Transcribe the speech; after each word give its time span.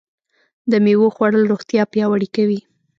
د 0.71 0.73
مېوو 0.83 1.13
خوړل 1.15 1.43
روغتیا 1.51 1.83
پیاوړې 1.91 2.27
کوي. 2.35 2.59